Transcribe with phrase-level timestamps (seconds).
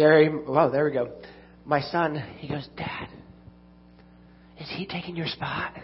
[0.00, 1.10] Gary, well, there we go.
[1.66, 3.08] My son, he goes, Dad,
[4.58, 5.74] is he taking your spot?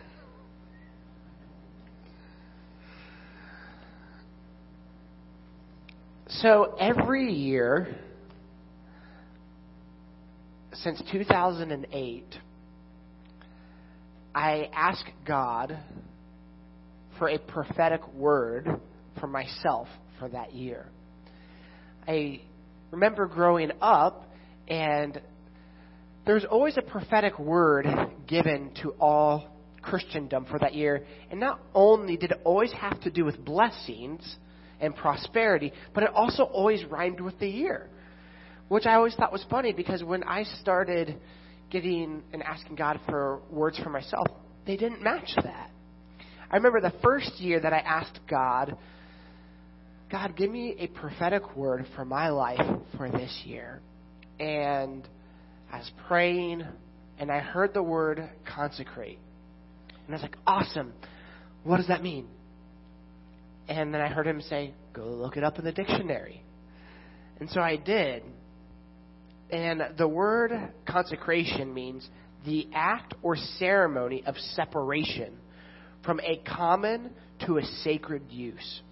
[6.29, 7.95] So every year
[10.73, 12.25] since 2008,
[14.35, 15.79] I ask God
[17.19, 18.81] for a prophetic word
[19.21, 20.87] for myself for that year.
[22.09, 22.41] I
[22.97, 24.25] remember growing up
[24.69, 25.21] and
[26.25, 27.87] there's always a prophetic word
[28.27, 29.49] given to all
[29.83, 31.05] Christendom for that year.
[31.31, 34.37] And not only did it always have to do with blessings
[34.81, 37.89] and prosperity, but it also always rhymed with the year.
[38.69, 41.21] Which I always thought was funny because when I started
[41.71, 44.27] getting and asking God for words for myself,
[44.67, 45.71] they didn't match that.
[46.51, 48.77] I remember the first year that I asked God,
[50.11, 52.61] God, give me a prophetic word for my life
[52.97, 53.81] for this year.
[54.39, 55.07] And
[55.73, 56.65] I was praying
[57.19, 59.19] and I heard the word consecrate.
[60.07, 60.93] And I was like, awesome.
[61.65, 62.29] What does that mean?
[63.69, 66.43] And then I heard him say, go look it up in the dictionary.
[67.41, 68.23] And so I did.
[69.51, 70.53] And the word
[70.87, 72.09] consecration means
[72.45, 75.35] the act or ceremony of separation
[76.05, 77.11] from a common
[77.47, 78.83] to a sacred use,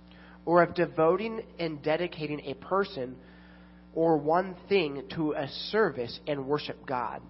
[0.46, 3.16] or of devoting and dedicating a person
[3.94, 7.22] or one thing to a service and worship God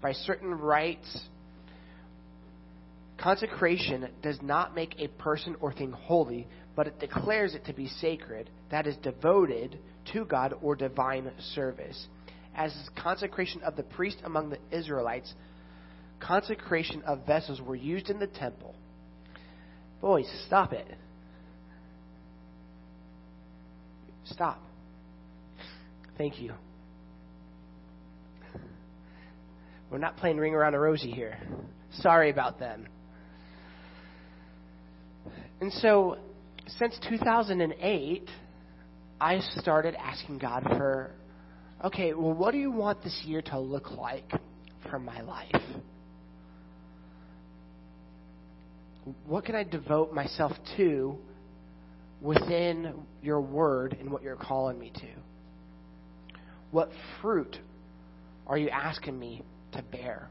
[0.00, 1.20] by certain rites.
[3.18, 7.86] Consecration does not make a person or thing holy, but it declares it to be
[7.86, 9.78] sacred, that is, devoted
[10.12, 12.06] to God or divine service.
[12.54, 15.32] As is consecration of the priest among the Israelites,
[16.20, 18.74] consecration of vessels were used in the temple.
[20.00, 20.86] Boys, stop it.
[24.32, 24.62] Stop.
[26.16, 26.52] Thank you.
[29.90, 31.38] We're not playing Ring Around a Rosie here.
[31.96, 32.88] Sorry about them.
[35.60, 36.16] And so,
[36.78, 38.28] since 2008,
[39.20, 41.10] I started asking God for,
[41.84, 44.30] okay, well, what do you want this year to look like
[44.90, 45.62] for my life?
[49.26, 51.18] What can I devote myself to
[52.22, 55.08] within your word and what you're calling me to?
[56.70, 56.90] What
[57.20, 57.58] fruit
[58.46, 60.28] are you asking me to bear?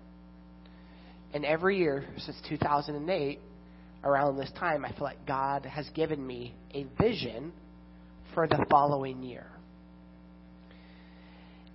[1.34, 3.40] And every year since 2008,
[4.03, 7.52] around this time, I feel like God has given me a vision
[8.34, 9.47] for the following year.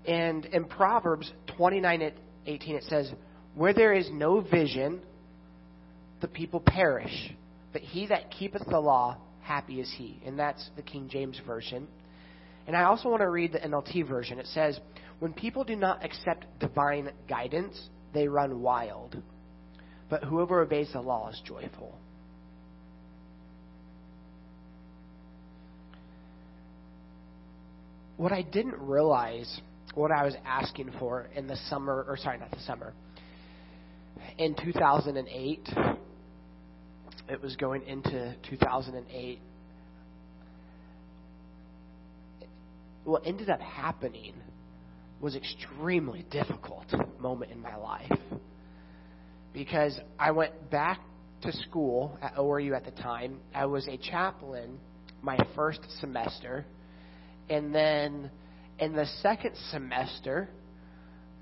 [0.06, 2.12] And in Proverbs 29
[2.46, 3.10] 18, it says,
[3.54, 5.00] Where there is no vision,
[6.20, 7.32] the people perish.
[7.72, 10.20] But he that keepeth the law, happy is he.
[10.26, 11.86] And that's the King James Version.
[12.66, 14.38] And I also want to read the NLT version.
[14.38, 14.78] It says,
[15.20, 17.80] When people do not accept divine guidance,
[18.12, 19.16] they run wild.
[20.10, 21.96] But whoever obeys the law is joyful.
[28.16, 29.60] What I didn't realize,
[29.94, 32.94] what I was asking for in the summer, or sorry, not the summer,
[34.38, 35.68] in 2008,
[37.28, 39.38] it was going into 2008.
[43.04, 44.34] What ended up happening
[45.20, 46.86] was extremely difficult
[47.20, 48.12] moment in my life
[49.52, 51.00] because I went back
[51.42, 53.40] to school at ORU at the time.
[53.54, 54.78] I was a chaplain
[55.22, 56.64] my first semester,
[57.48, 58.30] and then
[58.78, 60.48] in the second semester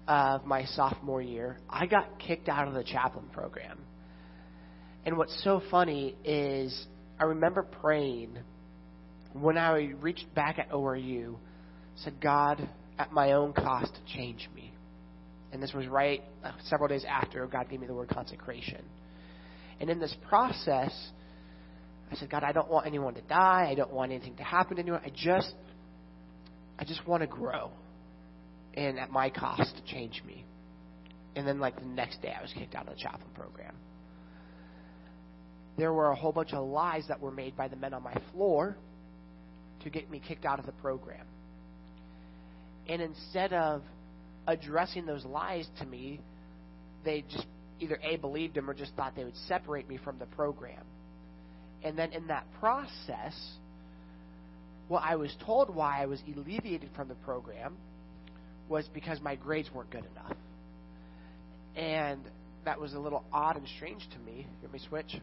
[0.07, 3.81] of my sophomore year, I got kicked out of the chaplain program.
[5.07, 6.87] And what's so funny is
[7.21, 8.39] I remember praying
[9.35, 11.37] when I reached back at ORU,
[11.97, 12.67] said, God,
[12.99, 14.73] at my own cost, change me.
[15.53, 18.83] And this was right uh, several days after God gave me the word consecration.
[19.81, 20.93] And in this process,
[22.11, 23.69] I said, God, I don't want anyone to die.
[23.71, 25.01] I don't want anything to happen to anyone.
[25.05, 25.53] I just,
[26.79, 27.71] I just want to grow.
[28.75, 30.45] And at my cost, change me.
[31.37, 33.75] And then, like the next day, I was kicked out of the chaplain program
[35.77, 38.15] there were a whole bunch of lies that were made by the men on my
[38.33, 38.77] floor
[39.83, 41.27] to get me kicked out of the program.
[42.89, 43.83] And instead of
[44.47, 46.21] addressing those lies to me,
[47.05, 47.47] they just
[47.81, 50.85] either A, believed them or just thought they would separate me from the program.
[51.83, 53.35] And then in that process,
[54.89, 57.77] what I was told why I was alleviated from the program
[58.69, 60.37] was because my grades weren't good enough.
[61.77, 62.21] And
[62.65, 64.47] that was a little odd and strange to me.
[64.63, 65.17] Let me switch.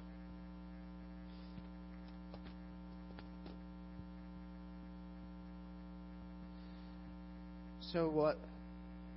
[7.92, 8.38] So what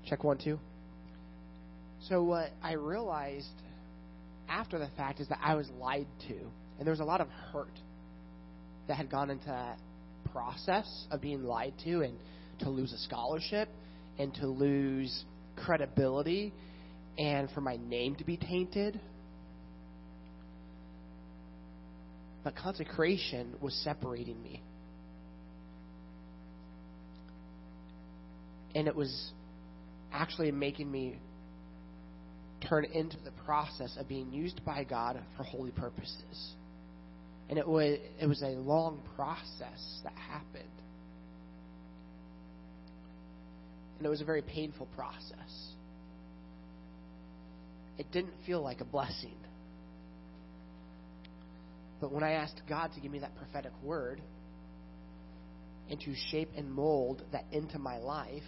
[0.07, 0.59] Check one, two.
[2.09, 3.47] So, what I realized
[4.49, 6.35] after the fact is that I was lied to.
[6.79, 7.73] And there was a lot of hurt
[8.89, 9.79] that had gone into that
[10.31, 12.19] process of being lied to and
[12.59, 13.69] to lose a scholarship
[14.19, 15.25] and to lose
[15.57, 16.53] credibility
[17.17, 19.01] and for my name to be tainted.
[22.43, 24.63] But consecration was separating me.
[28.75, 29.33] And it was
[30.13, 31.19] actually making me
[32.69, 36.55] turn into the process of being used by God for holy purposes.
[37.49, 40.65] And it was it was a long process that happened.
[43.99, 45.73] And it was a very painful process.
[47.97, 49.37] It didn't feel like a blessing.
[52.01, 54.21] But when I asked God to give me that prophetic word
[55.89, 58.43] and to shape and mold that into my life,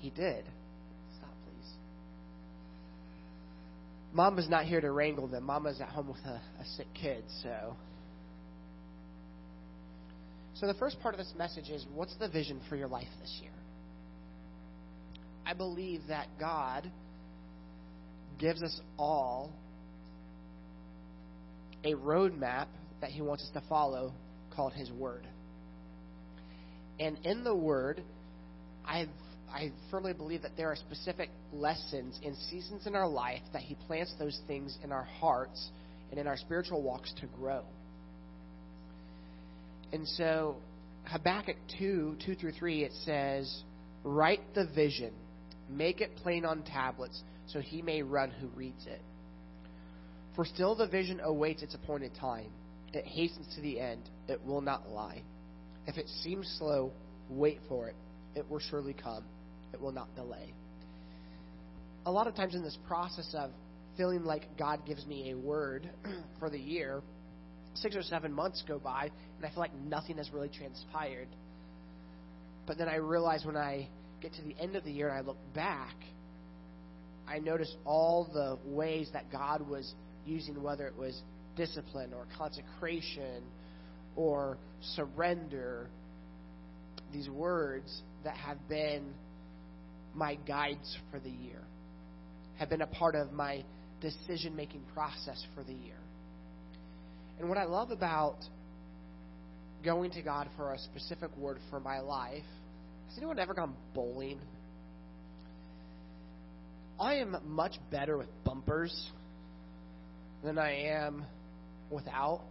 [0.00, 0.44] He did.
[1.18, 1.70] Stop, please.
[4.12, 5.44] Mama's not here to wrangle them.
[5.44, 7.76] Mama's at home with a, a sick kid, so.
[10.54, 13.38] So, the first part of this message is what's the vision for your life this
[13.40, 13.52] year?
[15.46, 16.90] I believe that God
[18.38, 19.52] gives us all
[21.84, 22.66] a roadmap
[23.00, 24.12] that He wants us to follow
[24.54, 25.26] called His Word.
[26.98, 28.02] And in the Word,
[28.84, 29.08] I've,
[29.52, 33.74] I firmly believe that there are specific lessons and seasons in our life that He
[33.86, 35.70] plants those things in our hearts
[36.10, 37.62] and in our spiritual walks to grow.
[39.92, 40.56] And so,
[41.04, 43.62] Habakkuk 2 2 through 3, it says,
[44.04, 45.12] Write the vision,
[45.68, 49.00] make it plain on tablets, so he may run who reads it.
[50.36, 52.50] For still the vision awaits its appointed time.
[52.92, 54.02] It hastens to the end.
[54.28, 55.22] It will not lie.
[55.86, 56.92] If it seems slow,
[57.28, 57.96] wait for it.
[58.34, 59.24] It will surely come.
[59.72, 60.52] It will not delay.
[62.06, 63.50] A lot of times in this process of
[63.96, 65.90] feeling like God gives me a word
[66.38, 67.02] for the year,
[67.74, 71.28] six or seven months go by, and I feel like nothing has really transpired.
[72.66, 73.88] But then I realize when I
[74.20, 75.94] get to the end of the year and I look back,
[77.28, 79.94] I notice all the ways that God was
[80.26, 81.20] using, whether it was
[81.56, 83.42] discipline or consecration
[84.16, 84.58] or
[84.94, 85.88] surrender,
[87.12, 89.14] these words that have been
[90.14, 91.60] my guides for the year,
[92.58, 93.64] have been a part of my
[94.00, 95.98] decision making process for the year.
[97.38, 98.36] And what I love about
[99.84, 102.44] going to God for a specific word for my life,
[103.08, 104.38] has anyone ever gone bowling?
[106.98, 109.10] I am much better with bumpers
[110.44, 111.24] than I am
[111.90, 112.42] without.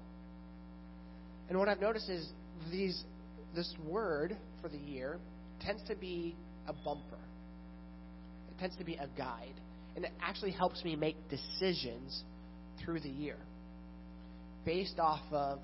[1.50, 2.28] And what I've noticed is
[2.72, 3.04] these
[3.56, 5.20] this word for the year
[5.62, 6.36] tends to be
[6.68, 7.18] a bumper.
[8.60, 9.56] Tends to be a guide.
[9.96, 12.24] And it actually helps me make decisions
[12.84, 13.38] through the year
[14.66, 15.60] based off of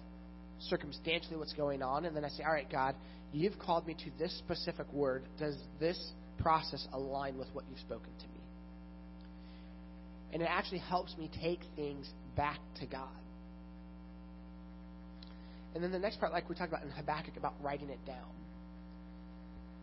[0.69, 2.06] circumstantially what's going on.
[2.06, 2.95] And then I say, All right, God,
[3.33, 5.24] you've called me to this specific word.
[5.38, 8.33] Does this process align with what you've spoken to me?
[10.33, 13.07] And it actually helps me take things back to God.
[15.74, 18.31] And then the next part, like we talked about in Habakkuk, about writing it down.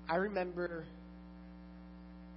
[0.09, 0.85] I remember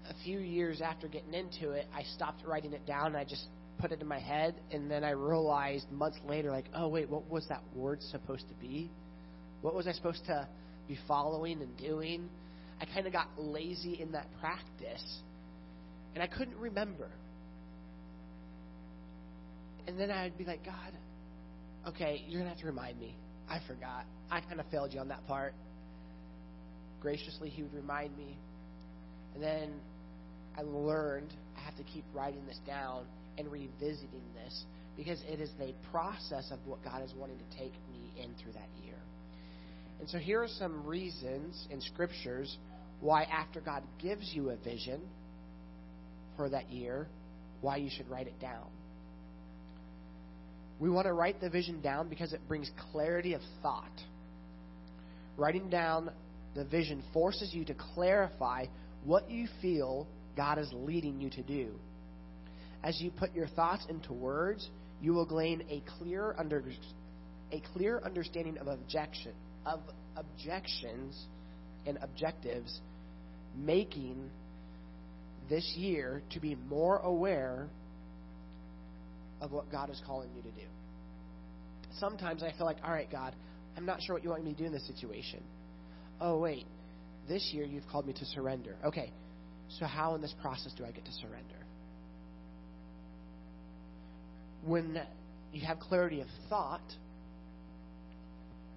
[0.10, 3.46] a few years after getting into it, I stopped writing it down and I just
[3.80, 4.56] put it in my head.
[4.72, 8.56] And then I realized months later, like, oh, wait, what was that word supposed to
[8.56, 8.90] be?
[9.62, 10.48] What was I supposed to
[10.88, 12.30] be following and doing?
[12.80, 15.22] I kind of got lazy in that practice.
[16.14, 17.10] And I couldn't remember.
[19.88, 20.94] And then I'd be like, God,
[21.88, 23.16] okay, you're to have to remind me.
[23.50, 24.06] I forgot.
[24.32, 25.54] I kind of failed you on that part.
[27.02, 28.38] Graciously, He would remind me.
[29.36, 29.74] And then
[30.58, 33.06] I learned I have to keep writing this down
[33.38, 37.74] and revisiting this because it is the process of what God is wanting to take
[37.92, 38.96] me in through that year.
[40.00, 42.58] And so here are some reasons in scriptures
[43.02, 45.02] why, after God gives you a vision
[46.38, 47.08] for that year,
[47.62, 48.68] why you should write it down.
[50.80, 53.92] We want to write the vision down because it brings clarity of thought.
[55.38, 56.12] Writing down
[56.54, 58.66] the vision forces you to clarify
[59.04, 61.72] what you feel God is leading you to do.
[62.84, 64.70] As you put your thoughts into words,
[65.02, 66.64] you will gain a clear under,
[67.52, 69.34] a clear understanding of objection
[69.66, 69.80] of
[70.16, 71.26] objections
[71.86, 72.80] and objectives,
[73.58, 74.30] making
[75.50, 77.68] this year to be more aware
[79.42, 80.68] of what God is calling you to do.
[82.00, 83.36] Sometimes I feel like, all right, God,
[83.78, 85.42] I'm not sure what you want me to do in this situation.
[86.20, 86.66] Oh, wait,
[87.28, 88.76] this year you've called me to surrender.
[88.86, 89.12] Okay,
[89.70, 91.56] So, how in this process do I get to surrender?
[94.64, 95.02] When
[95.52, 96.82] you have clarity of thought,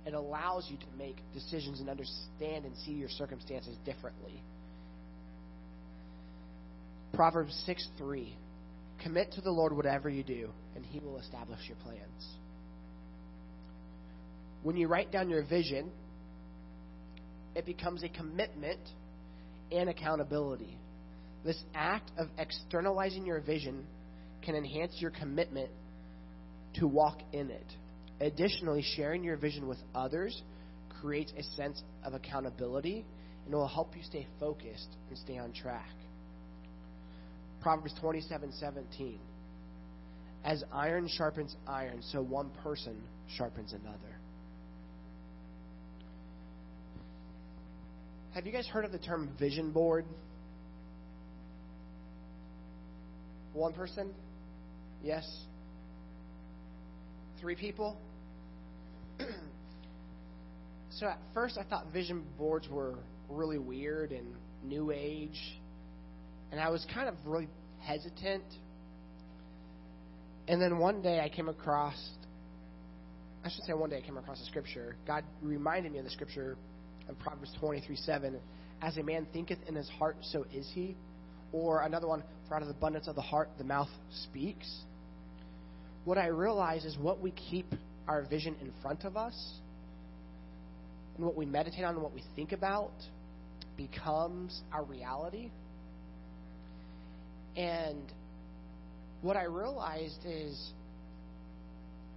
[0.06, 4.42] it allows you to make decisions and understand and see your circumstances differently.
[7.14, 8.36] Proverbs 6 3.
[9.02, 12.26] Commit to the Lord whatever you do, and He will establish your plans.
[14.62, 15.90] When you write down your vision,
[17.54, 18.80] it becomes a commitment
[19.72, 20.78] and accountability.
[21.44, 23.86] This act of externalizing your vision
[24.42, 25.70] can enhance your commitment
[26.74, 27.66] to walk in it.
[28.20, 30.42] Additionally, sharing your vision with others
[31.00, 33.04] creates a sense of accountability
[33.44, 35.94] and will help you stay focused and stay on track.
[37.60, 39.18] Proverbs 27:17
[40.44, 44.17] As iron sharpens iron, so one person sharpens another.
[48.38, 50.04] Have you guys heard of the term vision board?
[53.52, 54.14] One person?
[55.02, 55.28] Yes?
[57.40, 57.96] Three people?
[60.90, 62.94] so at first I thought vision boards were
[63.28, 65.58] really weird and new age.
[66.52, 67.48] And I was kind of really
[67.80, 68.44] hesitant.
[70.46, 71.98] And then one day I came across,
[73.44, 74.94] I should say one day I came across a scripture.
[75.08, 76.56] God reminded me of the scripture
[77.08, 78.38] in Proverbs 23 7.
[78.80, 80.96] As a man thinketh in his heart, so is he.
[81.52, 83.88] Or another one, for out of the abundance of the heart, the mouth
[84.24, 84.82] speaks.
[86.04, 87.66] What I realize is what we keep
[88.06, 89.60] our vision in front of us
[91.16, 92.92] and what we meditate on and what we think about
[93.76, 95.50] becomes our reality.
[97.56, 98.02] And
[99.20, 100.72] what I realized is,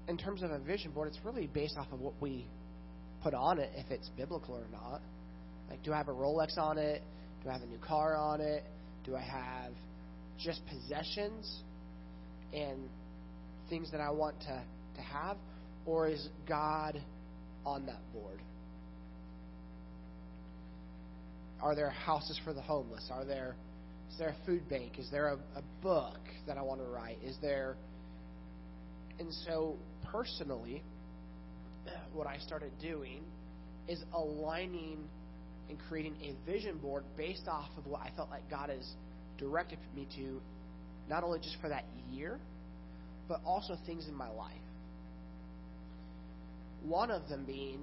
[0.08, 2.46] in terms of a vision board, it's really based off of what we
[3.24, 5.02] put on it, if it's biblical or not.
[5.70, 7.02] Like, do I have a Rolex on it?
[7.44, 8.64] Do I have a new car on it?
[9.06, 9.74] Do I have
[10.38, 11.62] just possessions
[12.54, 12.90] and
[13.70, 14.64] things that I want to,
[14.96, 15.38] to have?
[15.86, 17.02] Or is God
[17.66, 18.42] on that board?
[21.62, 23.10] Are there houses for the homeless?
[23.12, 23.56] Are there
[24.12, 25.00] is there a food bank?
[25.00, 27.18] Is there a, a book that I want to write?
[27.24, 27.78] Is there
[29.20, 29.78] and so
[30.12, 30.84] personally
[32.14, 33.22] what I started doing
[33.88, 35.00] is aligning
[35.70, 38.88] and creating a vision board based off of what I felt like God has
[39.38, 40.42] directed me to,
[41.10, 42.40] not only just for that year,
[43.28, 44.52] but also things in my life.
[46.84, 47.80] One of them being,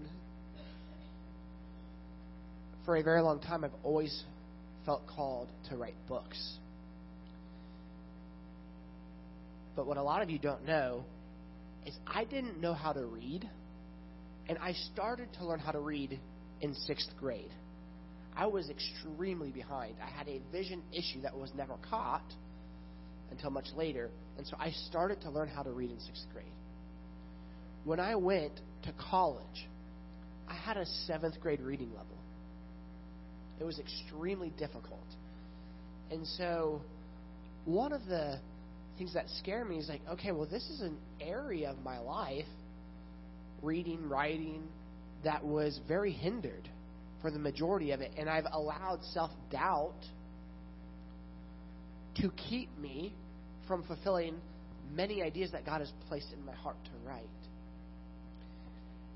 [2.84, 4.24] for a very long time, I've always
[4.84, 6.58] felt called to write books.
[9.76, 11.04] But what a lot of you don't know
[11.86, 13.48] is I didn't know how to read,
[14.48, 16.18] and I started to learn how to read
[16.60, 17.50] in sixth grade.
[18.36, 19.94] I was extremely behind.
[20.02, 22.32] I had a vision issue that was never caught
[23.30, 26.46] until much later, and so I started to learn how to read in sixth grade.
[27.84, 28.52] When I went
[28.84, 29.68] to college,
[30.48, 32.16] I had a seventh grade reading level.
[33.60, 35.06] It was extremely difficult.
[36.10, 36.80] And so,
[37.64, 38.38] one of the
[38.96, 42.46] things that scare me is like, okay, well, this is an area of my life,
[43.62, 44.62] reading, writing,
[45.24, 46.68] that was very hindered
[47.20, 48.12] for the majority of it.
[48.16, 50.04] And I've allowed self doubt
[52.16, 53.14] to keep me
[53.66, 54.36] from fulfilling
[54.94, 57.24] many ideas that God has placed in my heart to write.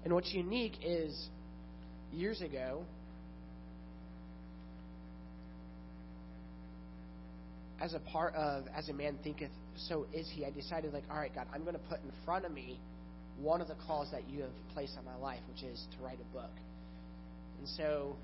[0.04, 1.28] And what's unique is
[2.12, 2.84] years ago,
[7.82, 11.16] as a part of as a man thinketh so is he i decided like all
[11.16, 12.78] right god i'm going to put in front of me
[13.39, 16.19] one of the calls that you have placed on my life which is to write
[16.21, 16.51] a book.
[17.59, 18.17] And so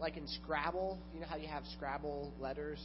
[0.00, 2.80] like in scrabble you know how you have scrabble letters?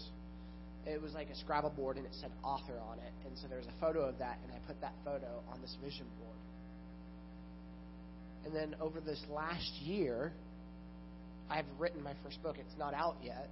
[0.86, 3.14] It was like a scrabble board and it said author on it.
[3.26, 5.76] And so there was a photo of that and i put that photo on this
[5.84, 6.38] vision board.
[8.46, 10.34] And then over this last year
[11.50, 12.58] i've written my first book.
[12.60, 13.50] It's not out yet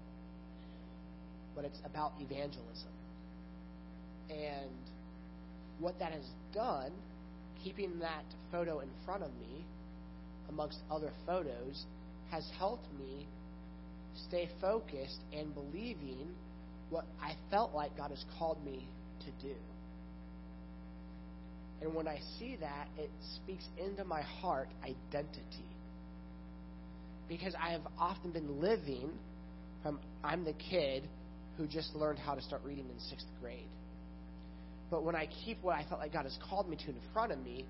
[1.55, 2.91] but it's about evangelism.
[4.29, 4.71] And
[5.81, 6.91] what that has done,
[7.63, 9.65] keeping that photo in front of me
[10.49, 11.85] amongst other photos,
[12.29, 13.27] has helped me
[14.27, 16.27] stay focused and believing
[16.89, 18.87] what I felt like God has called me
[19.21, 19.55] to do.
[21.81, 25.65] And when I see that, it speaks into my heart identity.
[27.27, 29.09] Because I have often been living
[29.81, 31.03] from I'm the kid
[31.57, 33.69] who just learned how to start reading in sixth grade.
[34.91, 37.31] But when I keep what I felt like God has called me to in front
[37.31, 37.65] of me,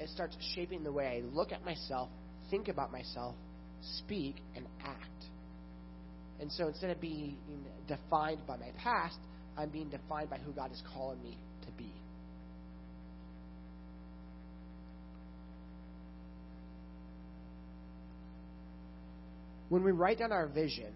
[0.00, 2.10] it starts shaping the way I look at myself,
[2.50, 3.36] think about myself,
[3.98, 5.24] speak, and act.
[6.40, 7.38] And so instead of being
[7.86, 9.16] defined by my past,
[9.56, 11.92] I'm being defined by who God is calling me to be.
[19.68, 20.92] When we write down our vision,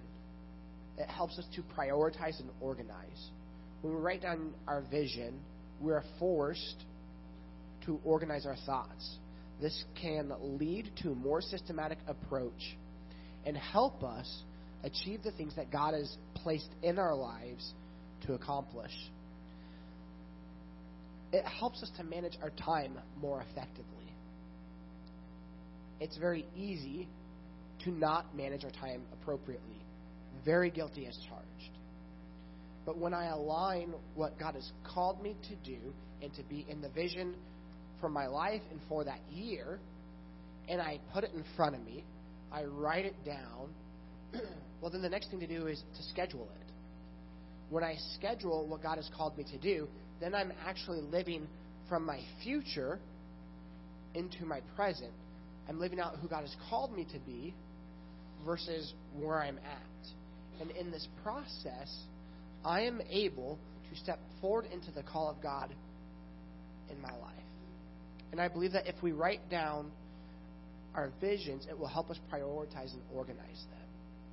[0.98, 3.30] it helps us to prioritize and organize.
[3.82, 5.40] When we write down our vision,
[5.80, 6.84] we're forced
[7.86, 9.18] to organize our thoughts.
[9.60, 12.76] This can lead to a more systematic approach
[13.44, 14.42] and help us
[14.84, 17.72] achieve the things that God has placed in our lives
[18.26, 18.92] to accomplish.
[21.32, 23.84] It helps us to manage our time more effectively.
[26.00, 27.08] It's very easy
[27.84, 29.80] to not manage our time appropriately.
[30.44, 31.79] Very guilty as charged.
[32.90, 35.78] But when I align what God has called me to do
[36.22, 37.36] and to be in the vision
[38.00, 39.78] for my life and for that year,
[40.68, 42.02] and I put it in front of me,
[42.50, 43.68] I write it down,
[44.82, 46.72] well, then the next thing to do is to schedule it.
[47.68, 49.86] When I schedule what God has called me to do,
[50.20, 51.46] then I'm actually living
[51.88, 52.98] from my future
[54.16, 55.12] into my present.
[55.68, 57.54] I'm living out who God has called me to be
[58.44, 60.60] versus where I'm at.
[60.60, 61.88] And in this process,
[62.64, 63.58] I am able
[63.90, 65.74] to step forward into the call of God
[66.90, 67.34] in my life.
[68.32, 69.90] And I believe that if we write down
[70.94, 73.88] our visions, it will help us prioritize and organize them.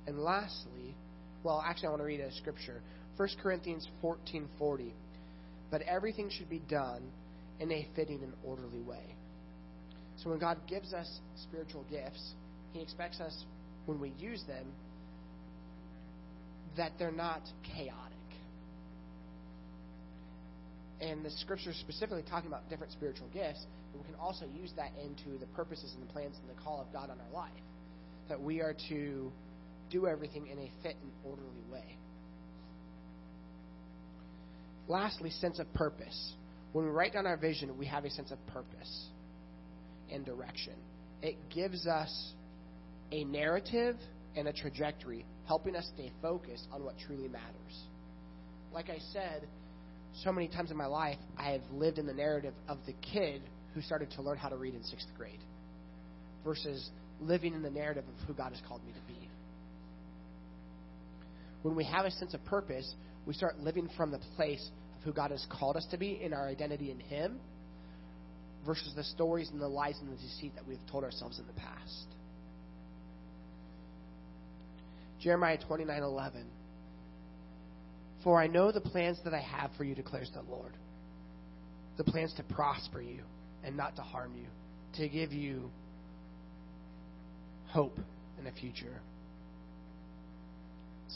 [0.06, 0.94] And lastly,
[1.42, 2.80] well, actually, I want to read a scripture.
[3.16, 4.92] 1 Corinthians 14:40.
[5.70, 7.02] But everything should be done
[7.60, 9.14] in a fitting and orderly way.
[10.16, 12.34] So when God gives us spiritual gifts,
[12.72, 13.44] He expects us,
[13.86, 14.66] when we use them,
[16.76, 18.17] that they're not chaotic.
[21.00, 24.72] And the scripture is specifically talking about different spiritual gifts, but we can also use
[24.76, 27.52] that into the purposes and the plans and the call of God on our life.
[28.28, 29.32] That we are to
[29.90, 31.96] do everything in a fit and orderly way.
[34.88, 36.32] Lastly, sense of purpose.
[36.72, 39.06] When we write down our vision, we have a sense of purpose
[40.10, 40.74] and direction.
[41.22, 42.32] It gives us
[43.12, 43.96] a narrative
[44.36, 47.84] and a trajectory, helping us stay focused on what truly matters.
[48.72, 49.46] Like I said,
[50.24, 53.42] so many times in my life, I have lived in the narrative of the kid
[53.74, 55.40] who started to learn how to read in sixth grade
[56.44, 56.90] versus
[57.20, 59.28] living in the narrative of who God has called me to be.
[61.62, 62.94] When we have a sense of purpose,
[63.26, 66.32] we start living from the place of who God has called us to be in
[66.32, 67.40] our identity in Him
[68.66, 71.52] versus the stories and the lies and the deceit that we've told ourselves in the
[71.52, 72.06] past.
[75.20, 76.44] Jeremiah 29:11
[78.24, 80.72] For I know the plans that I have for you declares the Lord
[81.96, 83.22] the plans to prosper you
[83.64, 84.46] and not to harm you
[84.94, 85.68] to give you
[87.72, 87.98] hope
[88.38, 89.00] in the future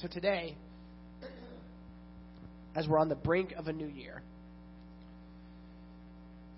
[0.00, 0.56] so today,
[2.74, 4.22] as we're on the brink of a new year,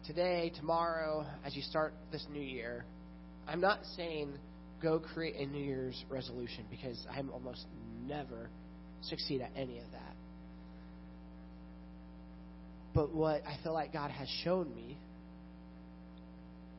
[0.07, 2.85] today, tomorrow, as you start this new year,
[3.49, 4.35] I'm not saying
[4.81, 7.67] go create a New Year's resolution because I'm almost
[8.07, 8.49] never
[9.03, 10.15] succeed at any of that.
[12.95, 14.97] But what I feel like God has shown me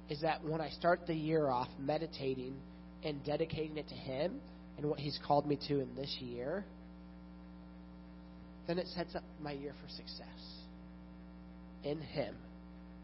[0.10, 2.56] is that when I start the year off meditating
[3.04, 4.40] and dedicating it to Him,
[4.78, 6.64] and what He's called me to in this year,
[8.68, 10.28] then it sets up my year for success
[11.84, 12.36] in Him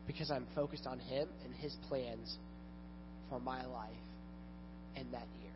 [0.07, 2.37] because I'm focused on Him and His plans
[3.29, 3.91] for my life
[4.95, 5.51] in that year.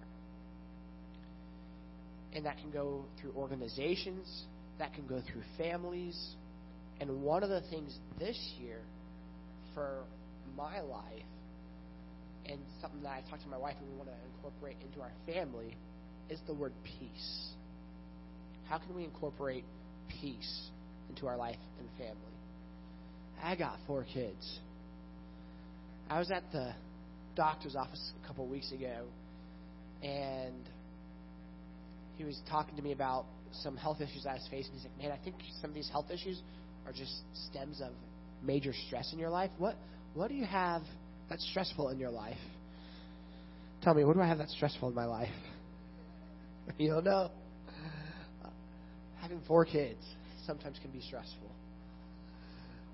[2.34, 4.44] And that can go through organizations,
[4.78, 6.36] that can go through families.
[7.00, 8.80] And one of the things this year
[9.74, 10.04] for
[10.56, 11.04] my life,
[12.46, 15.12] and something that I talked to my wife and we want to incorporate into our
[15.26, 15.76] family,
[16.30, 17.50] is the word peace.
[18.70, 19.64] How can we incorporate
[20.22, 20.70] peace
[21.10, 22.16] into our life and family?
[23.44, 24.60] I got four kids.
[26.10, 26.74] I was at the
[27.36, 29.06] doctor's office a couple of weeks ago,
[30.02, 30.64] and
[32.18, 33.26] he was talking to me about
[33.64, 34.74] some health issues I was facing.
[34.74, 36.42] He's like, "Man, I think some of these health issues
[36.86, 37.13] are just
[37.50, 37.91] stems of
[38.43, 39.52] major stress in your life.
[39.58, 39.76] What
[40.13, 40.82] what do you have
[41.30, 42.38] that's stressful in your life?
[43.82, 45.34] Tell me, what do I have that's stressful in my life?"
[46.78, 47.32] you don't know.
[49.21, 50.04] Having four kids
[50.45, 51.52] sometimes can be stressful,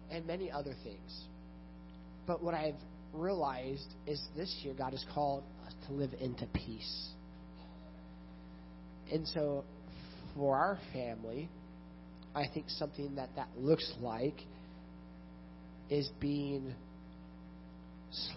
[0.09, 1.23] and many other things.
[2.25, 2.75] But what I've
[3.13, 7.09] realized is this year God has called us to live into peace.
[9.11, 9.65] And so
[10.35, 11.49] for our family,
[12.33, 14.35] I think something that that looks like
[15.89, 16.73] is being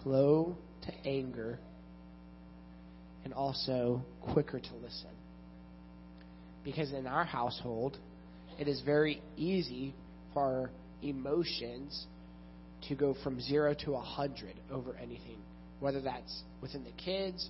[0.03, 1.59] slow to anger
[3.23, 4.01] and also
[4.33, 5.09] quicker to listen
[6.63, 7.97] Because in our household,
[8.59, 9.93] it is very easy
[10.33, 10.69] for
[11.01, 12.07] emotions
[12.87, 15.37] to go from zero to a hundred over anything,
[15.79, 17.49] whether that's within the kids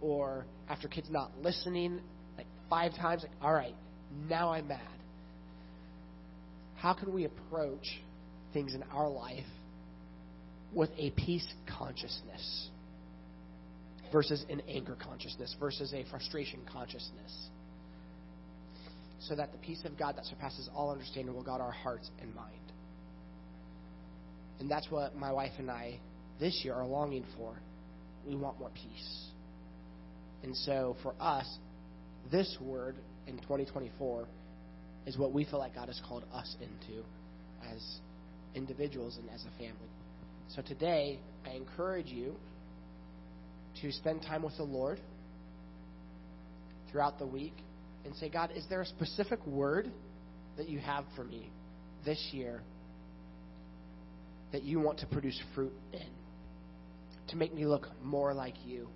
[0.00, 2.00] or after kids not listening
[2.36, 3.74] like five times, like, all right,
[4.28, 4.99] now I'm mad.
[6.80, 8.00] How can we approach
[8.54, 9.44] things in our life
[10.72, 11.46] with a peace
[11.78, 12.68] consciousness
[14.10, 17.48] versus an anger consciousness versus a frustration consciousness?
[19.20, 22.34] So that the peace of God that surpasses all understanding will guard our hearts and
[22.34, 22.54] mind.
[24.58, 25.98] And that's what my wife and I
[26.38, 27.60] this year are longing for.
[28.26, 29.26] We want more peace.
[30.42, 31.46] And so for us,
[32.32, 34.26] this word in 2024
[35.06, 37.02] is what we feel like God has called us into
[37.72, 37.82] as
[38.54, 39.88] individuals and as a family.
[40.48, 42.34] So today, I encourage you
[43.82, 45.00] to spend time with the Lord
[46.90, 47.54] throughout the week
[48.04, 49.90] and say, God, is there a specific word
[50.56, 51.50] that you have for me
[52.04, 52.62] this year
[54.52, 56.08] that you want to produce fruit in?
[57.28, 58.88] To make me look more like you.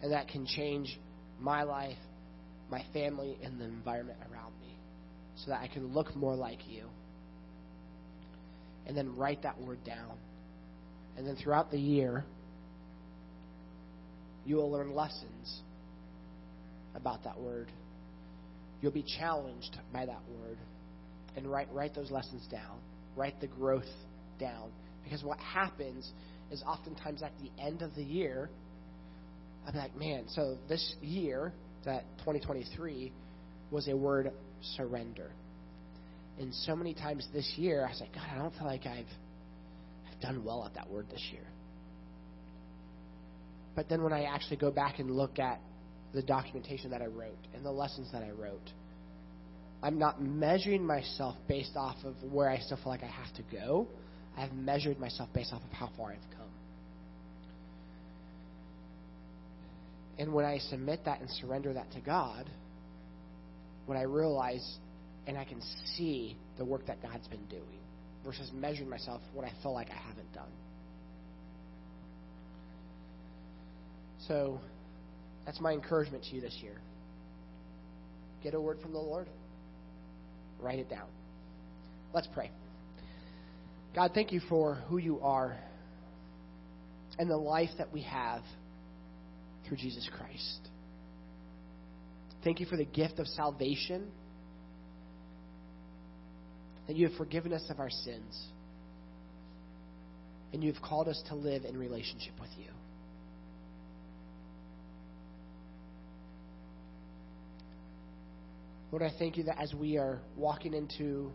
[0.00, 0.98] And that can change
[1.38, 1.98] my life,
[2.70, 4.71] my family, and the environment around me
[5.36, 6.84] so that I can look more like you.
[8.86, 10.16] And then write that word down.
[11.16, 12.24] And then throughout the year,
[14.44, 15.60] you will learn lessons
[16.94, 17.68] about that word.
[18.80, 20.58] You'll be challenged by that word.
[21.36, 22.78] And write, write those lessons down.
[23.16, 23.84] Write the growth
[24.38, 24.70] down.
[25.04, 26.10] Because what happens
[26.50, 28.50] is oftentimes at the end of the year,
[29.66, 31.52] I'm like, man, so this year,
[31.84, 33.12] that 2023,
[33.70, 34.32] was a word
[34.76, 35.30] surrender.
[36.38, 39.06] And so many times this year, I was like, God, I don't feel like I've,
[40.10, 41.44] I've done well at that word this year.
[43.74, 45.60] But then when I actually go back and look at
[46.14, 48.70] the documentation that I wrote and the lessons that I wrote,
[49.82, 53.42] I'm not measuring myself based off of where I still feel like I have to
[53.54, 53.88] go.
[54.36, 56.48] I've measured myself based off of how far I've come.
[60.18, 62.48] And when I submit that and surrender that to God,
[63.86, 64.78] what I realize
[65.26, 65.60] and I can
[65.96, 67.80] see the work that God's been doing
[68.24, 70.50] versus measuring myself what I feel like I haven't done.
[74.28, 74.60] So
[75.44, 76.76] that's my encouragement to you this year.
[78.42, 79.28] Get a word from the Lord,
[80.60, 81.08] write it down.
[82.12, 82.50] Let's pray.
[83.94, 85.56] God, thank you for who you are
[87.18, 88.42] and the life that we have
[89.66, 90.68] through Jesus Christ.
[92.44, 94.10] Thank you for the gift of salvation,
[96.88, 98.46] that you have forgiven us of our sins,
[100.52, 102.70] and you have called us to live in relationship with you.
[108.90, 111.32] Lord, I thank you that as we are walking into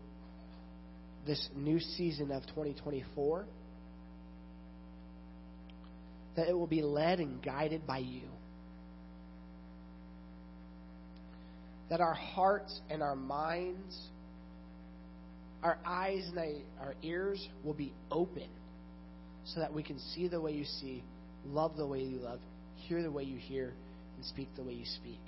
[1.26, 3.46] this new season of 2024,
[6.36, 8.28] that it will be led and guided by you.
[11.90, 13.96] That our hearts and our minds,
[15.62, 18.48] our eyes and our ears will be open
[19.44, 21.02] so that we can see the way you see,
[21.46, 22.40] love the way you love,
[22.76, 23.72] hear the way you hear,
[24.16, 25.20] and speak the way you speak.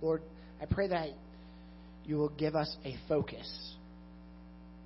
[0.00, 0.22] Lord,
[0.60, 1.10] I pray that
[2.04, 3.74] you will give us a focus,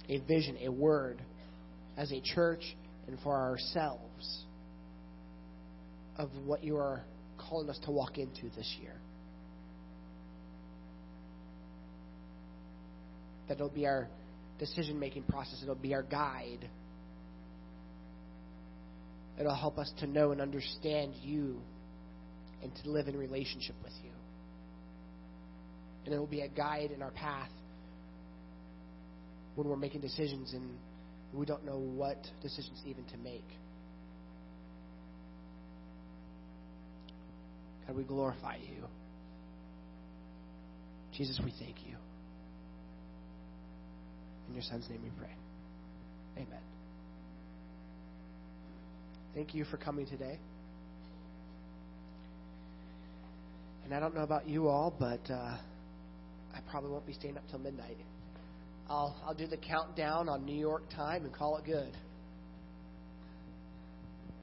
[0.08, 1.22] a vision, a word
[1.96, 2.76] as a church
[3.06, 4.44] and for ourselves
[6.16, 7.02] of what you are
[7.52, 8.94] calling us to walk into this year.
[13.48, 14.08] That it'll be our
[14.58, 16.68] decision making process, it'll be our guide.
[19.38, 21.60] It'll help us to know and understand you
[22.62, 24.10] and to live in relationship with you
[26.04, 27.50] and it will be a guide in our path
[29.54, 30.76] when we're making decisions and
[31.32, 33.46] we don't know what decisions even to make.
[37.92, 38.84] We glorify you.
[41.16, 41.96] Jesus, we thank you.
[44.48, 45.34] In your Son's name we pray.
[46.36, 46.60] Amen.
[49.34, 50.38] Thank you for coming today.
[53.84, 55.30] And I don't know about you all, but.
[55.30, 55.56] Uh,
[56.54, 57.96] I probably won't be staying up till midnight.
[58.88, 61.96] I'll I'll do the countdown on New York time and call it good.